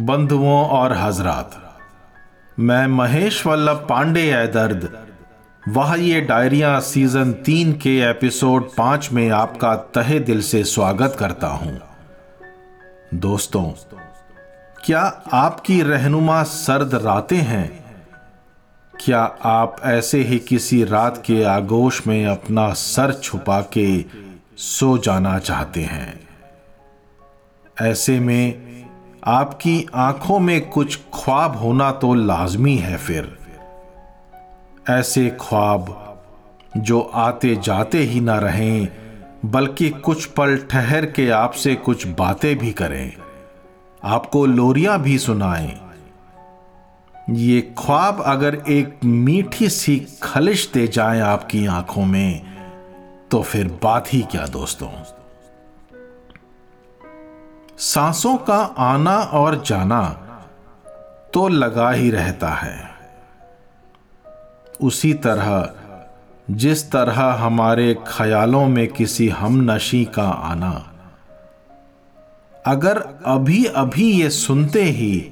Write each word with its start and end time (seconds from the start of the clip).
बंधुओं 0.00 0.66
और 0.66 0.92
हजरात। 0.92 1.78
मैं 2.58 2.86
महेश 2.86 3.46
वल्लभ 3.46 3.86
पांडे 3.90 4.32
है 4.32 4.52
दर्द। 4.52 5.06
वह, 5.68 5.94
ये 5.94 6.20
डायरिया 6.20 6.80
सीज़न 6.80 7.32
तीन 7.32 7.72
के 7.72 8.00
एपिसोड 8.00 8.70
पाँच 8.76 9.08
में 9.12 9.30
आपका 9.30 9.76
तहे 9.76 10.20
दिल 10.20 10.42
से 10.42 10.64
स्वागत 10.64 11.16
करता 11.18 11.46
हूँ। 11.46 11.80
दोस्तों, 13.14 13.72
क्या 14.84 15.22
आपकी 15.32 15.82
रहनुमा 15.82 16.42
सर्द 16.42 16.94
रातें 16.94 17.36
हैं? 17.36 17.84
क्या 19.04 19.20
आप 19.44 19.76
ऐसे 19.84 20.22
ही 20.22 20.38
किसी 20.38 20.84
रात 20.84 21.22
के 21.26 21.44
आगोश 21.44 22.06
में 22.06 22.26
अपना 22.26 22.72
सर 22.72 23.12
छुपा 23.12 23.60
के 23.60 24.04
सो 24.56 24.98
जाना 24.98 25.38
चाहते 25.38 25.80
हैं? 25.80 26.28
ऐसे 27.80 28.20
में 28.20 28.69
आपकी 29.24 29.86
आँखों 29.94 30.38
में 30.38 30.68
कुछ 30.68 30.98
ख्वाब 31.14 31.56
होना 31.56 31.90
तो 31.90 32.14
लाजमी 32.14 32.76
है 32.76 32.96
फिर। 32.96 33.38
ऐसे 34.90 35.38
ख्वाब 35.40 36.06
जो 36.76 37.00
आते 37.00 37.56
जाते 37.56 37.98
ही 37.98 38.20
ना 38.20 38.38
रहें, 38.38 38.88
बल्कि 39.44 39.90
कुछ 39.90 40.24
पल 40.24 40.56
ठहर 40.70 41.06
के 41.06 41.30
आपसे 41.30 41.74
कुछ 41.74 42.06
बातें 42.06 42.58
भी 42.58 42.72
करें। 42.72 43.12
आपको 44.04 44.46
लोरियाँ 44.46 45.02
भी 45.02 45.18
सुनाएँ। 45.18 45.80
ये 47.30 47.74
ख्वाब 47.78 48.22
अगर 48.26 48.62
एक 48.68 48.98
मीठी 49.04 49.68
सी 49.68 50.06
खलिश 50.22 50.70
दे 50.74 50.86
जाए 50.88 51.20
आपकी 51.20 51.66
आँखों 51.66 52.04
में 52.04 52.42
तो 53.30 53.42
फिर 53.42 53.78
बात 53.82 54.12
ही 54.12 54.22
क्या 54.22 54.46
दोस्तों? 54.46 54.88
सांसों 57.90 58.36
का 58.36 58.62
आना 58.78 59.16
और 59.18 59.62
जाना 59.62 60.02
तो 61.34 61.48
लगा 61.48 61.90
ही 61.90 62.10
रहता 62.10 62.48
है। 62.48 62.90
उसी 64.80 65.14
तरह, 65.14 65.70
जिस 66.50 66.92
तरह 66.92 67.22
हमारे 67.22 67.96
ख्यालों 68.06 68.66
में 68.66 68.88
किसी 68.88 69.28
हम 69.28 69.72
नशी 69.72 70.04
का 70.04 70.28
आना, 70.28 70.92
अगर 72.66 72.98
अभी 73.26 73.64
अभी 73.64 74.20
ये 74.20 74.30
सुनते 74.30 74.82
ही 74.82 75.30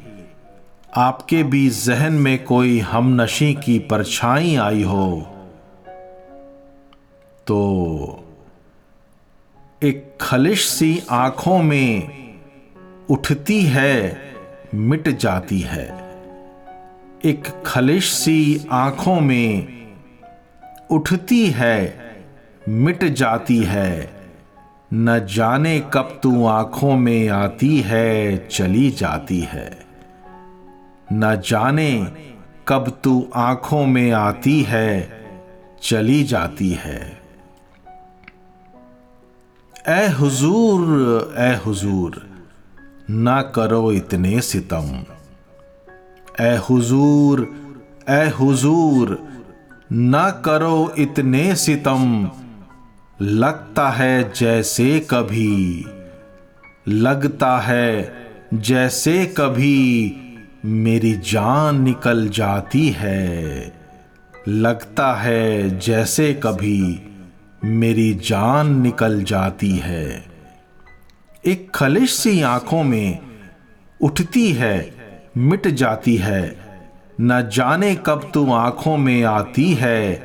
आपके 0.96 1.42
भी 1.42 1.68
जहन 1.68 2.12
में 2.12 2.44
कोई 2.44 2.78
हम 2.78 3.22
नशी 3.22 3.54
की 3.54 3.78
परछाई 3.78 4.56
आई 4.56 4.82
हो 4.82 5.20
तो 7.46 7.58
एक 9.82 10.18
खलिश 10.20 10.68
सी 10.68 11.02
आँखों 11.10 11.62
में 11.62 12.27
उठती 13.10 13.62
है, 13.62 14.18
मिट 14.74 15.08
जाती 15.08 15.60
है। 15.60 15.86
एक 17.24 17.62
खलिश 17.66 18.12
सी 18.12 18.66
आँखों 18.70 19.20
में 19.20 19.68
उठती 20.90 21.46
है, 21.46 21.98
मिट 22.68 23.04
जाती 23.04 23.58
है। 23.58 24.10
न 24.94 25.26
जाने 25.26 25.80
कब 25.80 26.20
तू 26.22 26.46
आँखों 26.46 26.96
में 26.96 27.28
आती 27.28 27.80
है, 27.80 28.48
चली 28.48 28.90
जाती 28.90 29.40
है। 29.40 29.78
न 31.12 31.42
जाने 31.46 32.12
कब 32.68 33.00
तू 33.04 33.30
आँखों 33.34 33.86
में 33.86 34.12
आती 34.12 34.62
है, 34.62 35.10
चली 35.82 36.24
जाती 36.24 36.70
है। 36.70 37.20
ए 39.88 40.08
हुजूर 40.08 41.34
ए 41.38 41.54
हुजूर 41.66 42.27
ना 43.10 43.42
करो 43.42 43.92
इतने 43.92 44.40
सितम। 44.40 45.04
ए 46.40 46.56
हुजूर 46.56 47.54
ए 48.10 48.28
हुजूर, 48.28 49.28
ना 49.92 50.30
करो 50.30 50.94
इतने 50.98 51.54
सितम। 51.54 52.30
लगता 53.20 53.90
है 53.90 54.32
जैसे 54.32 55.00
कभी, 55.00 55.86
लगता 56.88 57.58
है 57.58 58.14
जैसे 58.54 59.26
कभी 59.26 60.16
मेरी 60.64 61.14
जान 61.14 61.82
निकल 61.82 62.28
जाती 62.28 62.88
है। 62.88 63.72
लगता 64.48 65.14
है 65.14 65.78
जैसे 65.78 66.34
कभी 66.34 67.02
मेरी 67.64 68.14
जान 68.14 68.80
निकल 68.80 69.22
जाती 69.22 69.70
है। 69.70 70.27
एक 71.46 71.70
खलिश 71.74 72.12
सी 72.12 72.42
आँखों 72.42 72.82
में 72.82 73.18
उठती 74.00 74.52
है, 74.52 74.94
मिट 75.36 75.68
जाती 75.68 76.16
है। 76.16 76.56
न 77.20 77.50
जाने 77.52 77.94
कब 78.06 78.30
तू 78.34 78.52
आँखों 78.52 78.96
में 78.96 79.24
आती 79.24 79.74
है, 79.74 80.22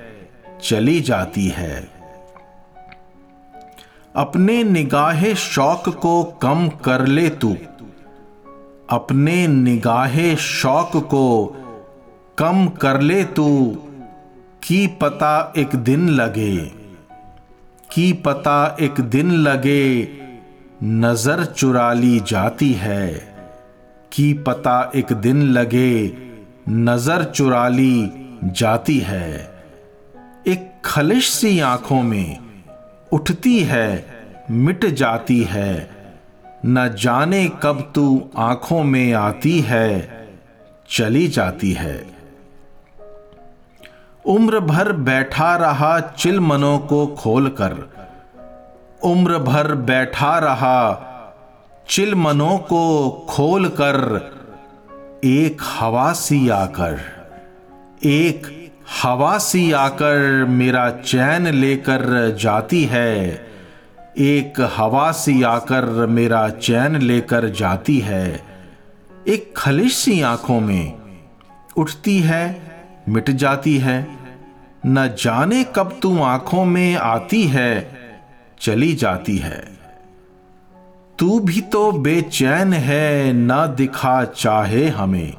चली 0.63 1.02
जाती 1.02 1.47
है। 1.47 1.90
अपने 4.16 4.63
निगाहे 4.63 5.35
शौक 5.35 5.90
को 5.90 6.23
कम 6.23 6.69
कर 6.69 7.06
ले 7.07 7.29
तू। 7.29 7.57
अपने 8.90 9.47
निगाहे 9.47 10.35
शौक 10.35 10.91
को 10.96 11.46
कम 12.38 12.68
कर 12.68 13.02
ले 13.02 13.23
तू। 13.23 13.78
की 14.63 14.88
पता 14.88 15.53
एक 15.57 15.75
दिन 15.75 16.09
लगे, 16.09 16.57
की 17.91 18.13
पता 18.13 18.78
एक 18.81 19.02
दिन 19.02 19.31
लगे 19.31 20.03
नज़र 20.83 21.45
चुरा 21.45 21.94
ली 21.94 22.19
जाती 22.19 22.73
है। 22.73 23.33
कि 24.11 24.33
पता 24.33 24.91
एक 24.95 25.13
दिन 25.13 25.41
लगे, 25.41 26.17
नज़र 26.69 27.23
चुरा 27.23 27.67
ली 27.67 28.11
जाती 28.44 28.99
है। 28.99 29.53
एक 30.47 30.81
खलिश 30.85 31.29
सी 31.29 31.59
आँखों 31.59 32.03
में 32.03 32.38
उठती 33.11 33.59
है, 33.59 34.05
मिट 34.51 34.85
जाती 34.85 35.43
है। 35.43 35.89
न 36.66 36.95
जाने 36.99 37.51
कब 37.63 37.91
तू 37.95 38.29
आँखों 38.38 38.83
में 38.83 39.13
आती 39.13 39.59
है, 39.59 40.09
चली 40.89 41.27
जाती 41.27 41.72
है। 41.72 42.05
उम्र 44.25 44.59
भर 44.59 44.91
बैठा 44.91 45.55
रहा 45.55 45.99
चिल 45.99 46.39
मनों 46.39 46.79
को 46.79 47.07
खोलकर 47.07 47.92
उम्र 49.06 49.38
भर 49.38 49.74
बैठा 49.75 50.38
रहा। 50.40 51.09
चिल 51.90 52.16
मनों 52.16 52.58
को 52.58 53.09
खोल 53.30 53.68
कर 53.68 53.97
एक 55.25 55.62
हवा 55.62 56.12
सी 56.12 56.50
आकर, 56.50 57.00
एक 58.06 58.47
हवा 59.02 59.38
सी 59.38 59.72
आकर 59.72 60.46
मेरा 60.46 60.90
चैन 60.90 61.47
लेकर 61.47 62.36
जाती 62.40 62.84
है, 62.84 63.34
एक 64.18 64.62
हवा 64.75 65.12
सी 65.12 65.44
आकर 65.44 65.85
मेरा 66.08 66.50
चैन 66.50 66.96
लेकर 66.96 67.50
जाती 67.50 68.00
है। 68.00 68.44
एक 69.28 69.53
खलिश 69.58 69.96
सी 69.96 70.22
आँखों 70.22 70.59
में 70.59 70.94
उठती 71.78 72.20
है, 72.20 72.46
मिट 73.09 73.30
जाती 73.30 73.78
है, 73.78 74.08
न 74.85 75.08
जाने 75.20 75.64
कब 75.75 76.00
तू 76.02 76.22
आँखों 76.24 76.66
में 76.66 76.96
आती 76.96 77.44
है। 77.47 78.03
चली 78.63 78.94
जाती 78.94 79.38
है। 79.38 79.79
तू 81.19 81.40
भी 81.40 81.62
तो 81.62 81.91
बेचैन 81.91 82.74
है, 82.74 83.34
ना 83.34 83.68
दिखा 83.68 84.25
चाहे 84.25 84.90
हमें। 84.90 85.34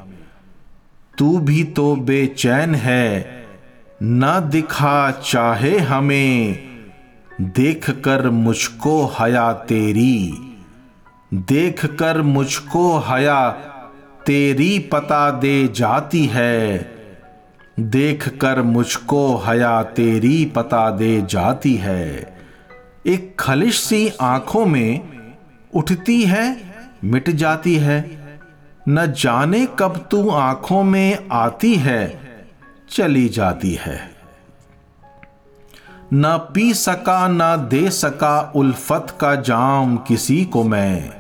तू 1.19 1.39
भी 1.39 1.65
तो 1.65 1.97
बेचैन 1.97 2.75
है, 2.75 3.27
ना 4.03 4.41
दिखा 4.41 5.11
चाहे 5.11 5.79
हमें। 5.79 6.59
देख 7.41 7.91
कर 7.91 8.31
मुझको 8.31 9.13
हया 9.21 9.53
तेरी 9.53 10.51
देख 11.35 11.87
कर 11.87 12.23
मुझको 12.23 12.99
हया 12.99 13.51
तेरी 14.27 14.79
पता 14.79 15.31
दे 15.31 15.69
जाती 15.69 16.27
है। 16.27 16.79
देख 17.81 18.29
कर 18.29 18.63
मुझको 18.63 19.37
हया 19.37 19.83
तेरी 19.83 20.45
पता 20.45 20.91
दे 20.91 21.23
जाती 21.23 21.75
है। 21.75 22.34
एक 23.07 23.37
खलिश 23.41 23.81
सी 23.81 24.13
आँखों 24.21 24.67
में 24.67 25.01
उठती 25.75 26.23
है, 26.23 26.75
मिट 27.05 27.31
जाती 27.31 27.77
है। 27.77 28.25
न 28.89 29.13
जाने 29.13 29.69
कब 29.79 30.09
तू 30.11 30.31
आँखों 30.31 30.83
में 30.83 31.29
आती 31.33 31.75
है, 31.75 32.21
चली 32.91 33.29
जाती 33.29 33.75
है। 33.75 34.11
न 36.15 36.49
पी 36.55 36.75
सका, 36.75 37.29
न 37.29 37.69
दे 37.71 37.91
सका 37.91 38.53
उल्फत 38.57 39.19
का 39.21 39.35
जाम 39.35 39.97
किसी 39.97 40.45
को 40.45 40.65
मैं। 40.65 41.11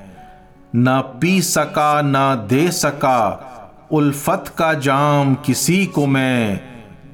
न 0.76 1.18
पी 1.20 1.42
सका, 1.42 2.02
न 2.04 2.46
दे 2.48 2.70
सका 2.70 3.50
उल्फत 3.90 4.44
का 4.58 4.74
जाम 4.74 5.34
किसी 5.34 5.86
को 5.86 6.06
मैं। 6.06 6.60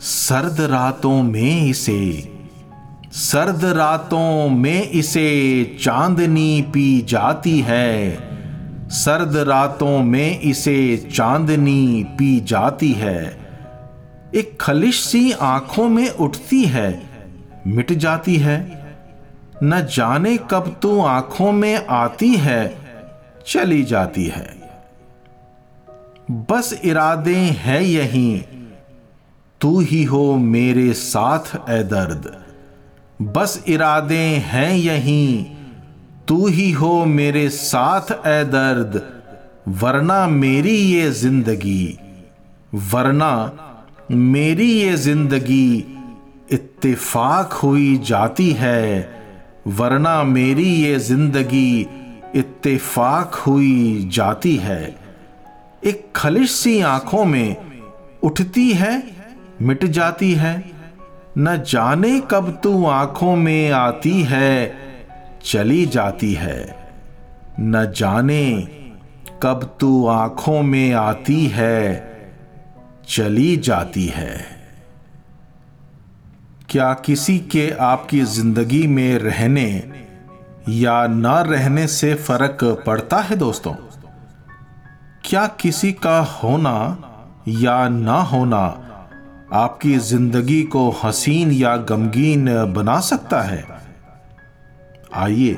सर्द 0.00 0.60
रातों 0.60 1.22
में 1.22 1.66
इसे 1.66 2.36
सर्द 3.12 3.64
रातों 3.64 4.48
में 4.48 4.90
इसे 4.90 5.78
चांदनी 5.82 6.62
पी 6.62 7.02
जाती 7.02 7.60
है। 7.60 8.18
सर्द 8.88 9.36
रातों 9.36 10.02
में 10.02 10.40
इसे 10.40 10.96
चांदनी 11.14 12.04
पी 12.04 12.40
जाती 12.40 12.92
है। 12.92 13.40
एक 14.34 14.58
खलिश 14.60 15.00
सी 15.00 15.32
आँखों 15.32 15.88
में 15.88 16.10
उठती 16.10 16.64
है, 16.64 17.02
मिट 17.66 17.92
जाती 17.92 18.36
है। 18.36 18.84
न 19.62 19.86
जाने 19.96 20.36
कब 20.36 20.78
तू 20.82 21.00
आँखों 21.00 21.52
में 21.52 21.86
आती 21.86 22.34
है, 22.34 22.78
चली 23.46 23.82
जाती 23.82 24.26
है। 24.26 24.54
बस 26.30 26.80
इरादे 26.84 27.36
हैं 27.36 27.80
यही, 27.80 28.44
तू 29.60 29.80
ही 29.80 30.04
हो 30.04 30.36
मेरे 30.36 30.92
साथ 30.92 31.70
ए 31.70 31.82
दर्द। 31.82 32.39
बस 33.20 33.62
इरादे 33.68 34.18
हैं 34.44 34.72
यही। 34.72 35.46
तू 36.28 36.46
ही 36.48 36.70
हो 36.72 37.04
मेरे 37.06 37.48
साथ 37.50 38.10
ए 38.26 38.42
दर्द। 38.44 39.00
वरना 39.80 40.26
मेरी 40.28 40.76
ये 40.76 41.10
ज़िंदगी, 41.12 41.98
वरना 42.92 43.32
मेरी 44.10 44.70
ये 44.70 44.96
ज़िंदगी 44.96 45.66
इत्तेफाक 46.52 47.52
हुई 47.54 47.96
जाती 47.98 48.50
है। 48.52 49.08
वरना 49.68 50.22
मेरी 50.24 50.68
ये 50.74 50.98
ज़िंदगी 51.00 51.86
इत्तेफाक 52.36 53.34
हुई 53.46 54.08
जाती 54.12 54.56
है। 54.56 54.82
एक 55.84 56.04
खलिश 56.16 56.50
सी 56.52 56.80
आँखों 56.88 57.24
में 57.24 57.56
उठती 58.22 58.70
है, 58.72 59.02
मिट 59.62 59.84
जाती 59.86 60.32
है। 60.34 60.54
न 61.38 61.62
जाने 61.66 62.20
कब 62.20 62.60
तू 62.62 62.86
आँखों 62.86 63.36
में 63.36 63.70
आती 63.70 64.22
है, 64.22 64.74
चली 65.44 65.86
जाती 65.86 66.34
है। 66.34 66.76
न 67.60 67.92
जाने 67.96 68.68
कब 69.42 69.76
तू 69.80 70.06
आँखों 70.06 70.62
में 70.62 70.92
आती 70.92 71.46
है, 71.46 72.10
चली 73.08 73.56
जाती 73.56 74.06
है। 74.06 74.60
क्या 76.68 76.94
किसी 76.94 77.38
के 77.38 77.70
आपकी 77.70 78.20
ज़िंदगी 78.20 78.86
में 78.86 79.18
रहने 79.18 79.92
या 80.68 81.06
ना 81.06 81.40
रहने 81.40 81.86
से 81.86 82.14
फ़र्क 82.14 82.82
पड़ता 82.86 83.18
है 83.18 83.36
दोस्तों? 83.36 83.72
क्या 85.24 85.46
किसी 85.46 85.92
का 85.92 86.18
होना 86.20 86.98
या 87.48 87.88
ना 87.88 88.20
होना 88.22 88.86
आपकी 89.52 89.96
ज़िंदगी 89.98 90.62
को 90.62 90.88
हसीन 91.04 91.50
या 91.52 91.76
गमगीन 91.76 92.44
बना 92.72 92.98
सकता 93.00 93.40
है। 93.40 93.64
आइए 95.14 95.56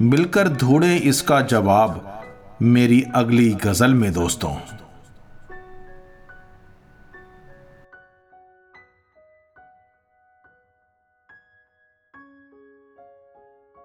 मिलकर 0.00 0.48
ढूंढें 0.52 1.00
इसका 1.00 1.40
जवाब 1.40 2.02
मेरी 2.62 3.02
अगली 3.14 3.48
गज़ल 3.64 3.94
में, 3.94 4.12
दोस्तों। 4.12 4.54